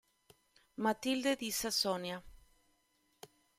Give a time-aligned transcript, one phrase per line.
[0.77, 2.17] Matilde di Sassonia